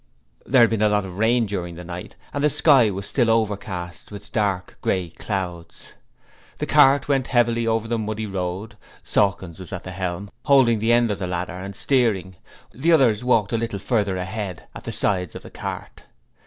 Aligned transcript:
There 0.47 0.61
had 0.61 0.71
been 0.71 0.81
a 0.81 0.89
lot 0.89 1.05
of 1.05 1.19
rain 1.19 1.45
during 1.45 1.75
the 1.75 1.83
night, 1.83 2.15
and 2.33 2.43
the 2.43 2.49
sky 2.49 2.89
was 2.89 3.05
still 3.05 3.29
overcast 3.29 4.09
with 4.11 4.31
dark 4.31 4.79
grey 4.81 5.11
clouds. 5.11 5.93
The 6.57 6.65
cart 6.65 7.07
went 7.07 7.27
heavily 7.27 7.67
over 7.67 7.87
the 7.87 7.99
muddy 7.99 8.25
road; 8.25 8.77
Sawkins 9.03 9.59
was 9.59 9.71
at 9.71 9.83
the 9.83 9.91
helm, 9.91 10.31
holding 10.45 10.79
the 10.79 10.91
end 10.91 11.11
of 11.11 11.19
the 11.19 11.27
ladder 11.27 11.53
and 11.53 11.75
steering; 11.75 12.37
the 12.71 12.91
others 12.91 13.23
walked 13.23 13.51
a 13.53 13.59
little 13.59 13.77
further 13.77 14.17
ahead, 14.17 14.67
at 14.73 14.85
the 14.85 14.91
sides 14.91 15.35
of 15.35 15.43
the 15.43 15.51
cart. 15.51 16.01